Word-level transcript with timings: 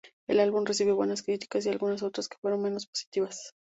El 0.27 0.39
álbum 0.39 0.65
recibió 0.65 0.95
buenas 0.95 1.21
críticas, 1.21 1.63
y 1.63 1.69
algunas 1.69 2.01
otras 2.01 2.27
que 2.27 2.35
fueron 2.41 2.63
menos 2.63 2.87
positivas. 2.87 3.53